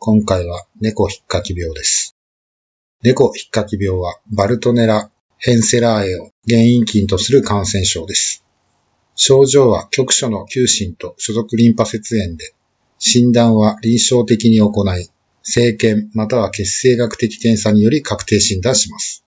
[0.00, 2.14] 今回は猫ひっかき病です。
[3.02, 8.44] 猫ひっかき病はバルトネラ・ヘンセラーエを原因菌とする感染症です。
[9.16, 12.54] 症状は局所の急疹と所属リンパ節炎で、
[13.00, 15.10] 診断は臨床的に行い、
[15.42, 19.24] 生検または血清学的検査により確定診断します。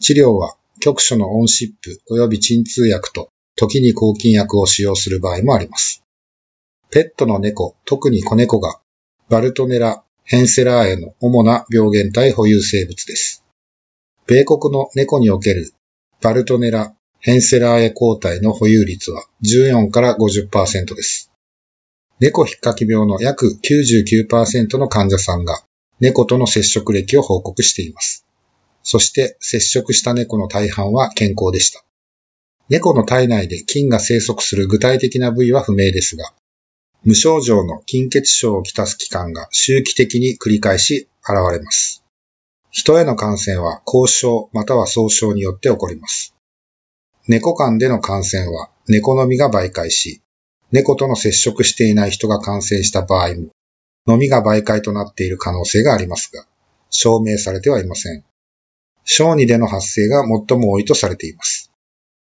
[0.00, 6.02] 治療は局所のオンシップ及び鎮痛薬と時に抗菌薬を使用する場合もあります。
[6.90, 8.81] ペットの猫、特に子猫が
[9.32, 13.42] バルトネラ・ヘンセラーエの主な病原体保有生物です。
[14.26, 15.72] 米国の猫における
[16.20, 21.32] バルトネラ・ヘンセラーエ抗体の保有率は14から50%です。
[22.20, 25.62] 猫ひっかき病の約99%の患者さんが
[25.98, 28.26] 猫との接触歴を報告しています。
[28.82, 31.82] そして接触した猫の大半は健康でした。
[32.68, 36.34] 猫の体内で菌が生息する具体的な部位は不明ですが、
[37.04, 42.04] 無症状の筋血症をきたす期間が周期的に繰り返し現れます。
[42.70, 46.34] 人への感染は交渉または総症によって起こります。
[47.26, 50.22] 猫間での感染は猫のみが媒介し、
[50.70, 53.48] 猫との接触していない人が感染した場合も、
[54.06, 56.46] のみが媒介となっている可能性がありますが、
[56.88, 58.24] 証明されてはいません。
[59.04, 61.71] 小児での発生が最も多いとされています。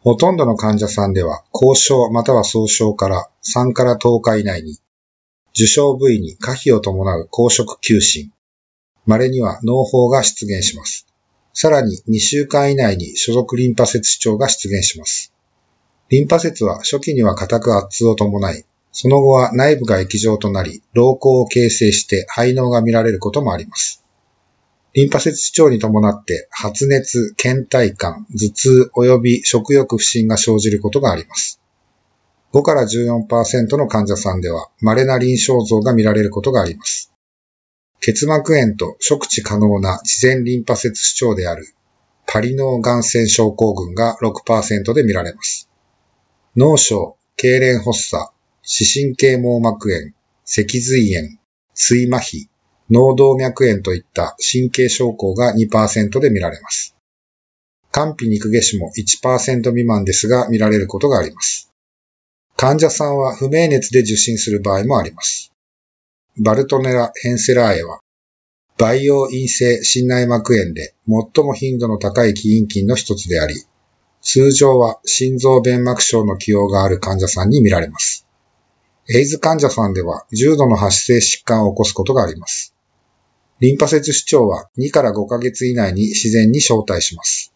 [0.00, 4.78] ほとんどの患者さんでは、交渉または総症から3から10日以内に、
[5.54, 8.32] 受傷部位に可否を伴う公職急疹、
[9.06, 11.06] 稀には脳胞が出現します。
[11.52, 15.32] さらに2週間以内に所属リンパ節主張が出現します。
[16.10, 24.04] リンパ節は初期には硬く圧痛を伴い、その後は内部が液状となり、瞳孔を形成して肺脳が見られることもあります。
[24.94, 31.60] リンパ節主張に伴って発熱、倦怠感、頭痛及び食欲不振が生じることがあります。
[32.52, 37.12] 5から14%の患者さんでは稀な臨床像が見られることがあります。
[38.00, 41.66] 結膜炎と食知可能な自然リンパ節主張である
[42.26, 45.68] パリ脳感染症候群が6%で見られます。
[46.56, 48.32] 脳症、痙攣発作、
[48.62, 50.12] 視神経網膜炎、
[50.44, 51.38] 脊髄炎、
[51.74, 52.48] 椎麻痺、
[52.90, 56.94] 脳動脈炎といった神経症候が2%で見られます。
[57.92, 61.70] 肝皮肉下腫も1%未満ですが見られることがあります。
[62.56, 65.52] 患者さんは不明熱で受診する場合もあります。
[66.38, 68.00] バルトネラ・ヘンセラーエは、
[68.78, 73.54] 培養陰性心内膜炎で最も頻度の高い起因菌の一つであり、
[74.22, 78.26] 通常は心臓弁膜症の起用がある患者さんに見られます。
[79.10, 82.74] エイズ患者さんでは重度の発生疾患を起こすことがあります。
[83.60, 87.52] リンパ節主張は2から5ヶ月以内に自然に招待します。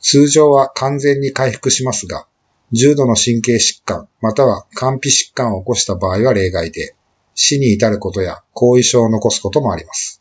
[0.00, 2.26] 通常は完全に回復しますが、
[2.72, 6.96] 重度の神経疾患または肝皮疾患を起こした場合は例外で、
[7.36, 10.20] 死に至ることや後遺症を残すこともあります。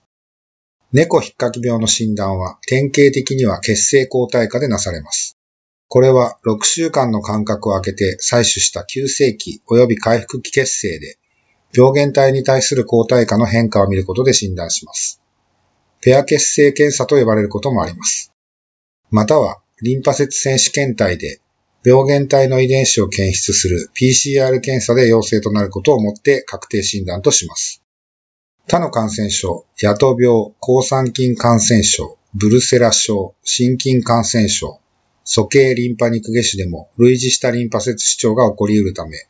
[0.93, 5.35] 猫ひっかき病の診断は典型的には血清抗体化でなされます。
[5.87, 11.17] これは6週間の間隔を空けて採取した急性期及び回復期血清で
[11.75, 15.21] 病原体に対する抗体価の変化を見ることで診断します。
[16.01, 18.31] ペア血清検査と呼ばれることもあります。
[19.09, 21.39] または、リンパ節選手検体で
[21.85, 27.81] 病原体の遺伝子を検出する PCR 検査で陽性となることをもって確定診断とします。
[28.67, 34.81] 他の感染症、野党病、抗酸菌感染症、ブルセラ症、心筋感染症、
[35.23, 39.25] 鼠径リンパ肉下腫でも類似したリンパ節主張が起こり得るため、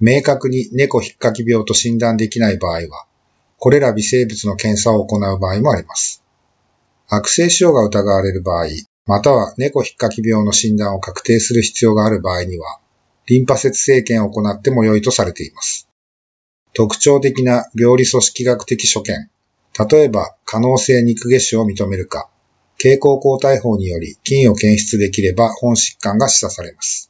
[0.00, 3.06] 明確に猫ひっかき病と診断できない場合は、
[3.58, 6.22] これら微生物の検査を行う場合もあります。
[7.08, 8.66] 悪性腫瘍が疑われる場合、
[9.06, 12.78] または猫ひっかき病の診断を確定する必要がある場合には、
[13.26, 15.88] リンパ節生検を行っても良いとされています。
[16.74, 19.28] 特徴的な病理組織学的所見、
[19.90, 22.28] 例えば可能性肉下腫を認めるか、
[22.76, 27.07] 経口抗体法により菌を検出できれば本疾患が示唆されます。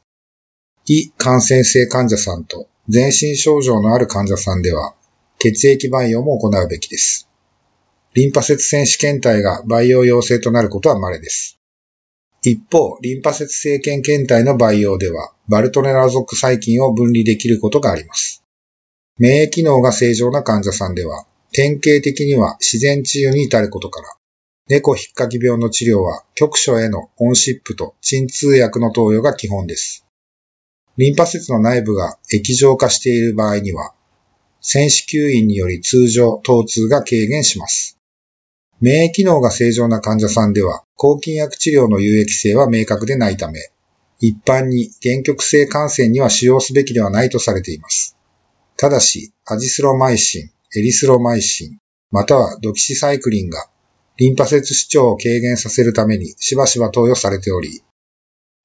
[0.91, 4.95] 非感染性患者さんと全身症状のある患者さんでは、
[5.39, 7.29] 血液培養も行うべきです。
[8.15, 11.59] リンパ節選手検体が培養陽性となることは稀です。
[12.43, 18.43] 一方、リンパ節生検検体の培養では、バルトネラ属細菌を分離できることがあります。
[19.19, 24.09] 免疫機能が正常な患者さんでは、典型的には自然治癒に至ることから、
[24.69, 30.08] 猫引っかき病の治療は局所へのオンシップと鎮痛薬の投与が基本です。
[30.99, 33.95] リンパ節の内部が液状化している場合には、
[34.61, 37.99] 戦士吸引により通常、疼痛が軽減します。
[38.81, 43.61] 免疫機能が正常な患者さんでは、抗菌薬治療の有益性は明確でないため、
[44.19, 48.17] 一般に原曲性感染には使用すべきではないとされています。
[48.77, 51.79] ただし、アジスロマイシン、エリスロマイシン、
[52.11, 53.69] またはドキシサイクリンが
[54.17, 57.83] リンパ節主張を軽減させるためにしばしば投与されており、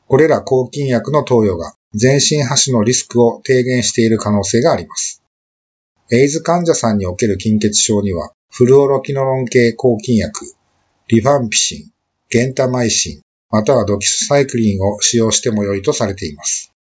[0.08, 5.22] これら抗菌薬の投与が全身発種のリスクを低減している可能性があります。
[6.12, 10.54] エイズ患者さんにおける筋血症には、フルオロキノロン系抗菌薬、
[11.08, 11.92] リファンピシン、
[12.30, 16.72] ゲンタマイシン、またはドキスサイクリンを使用しても良いとされています。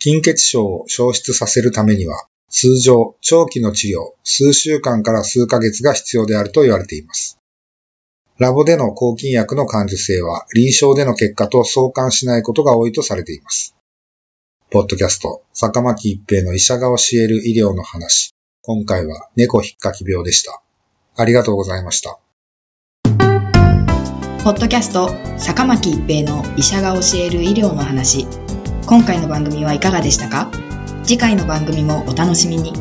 [0.00, 7.38] 筋血症を消失させるためには、通常、長期の治療、数週間から数ヶ月が必要であると言われています。
[8.42, 13.76] ラボでの抗菌薬の感受性は臨床での結果と相関しないことが多いとされています。
[14.68, 18.34] ポッドキャスト、坂巻一平の医者が教える医療の話。
[18.62, 20.60] 今回は猫ひっかき病でした。
[21.14, 22.18] ありがとうございました。
[24.42, 28.26] ポッドキャスト、坂巻一平の医者が教える医療の話。
[28.86, 30.50] 今回の番組はいかがでしたか？
[31.04, 32.72] 次回の番組もお楽しみに。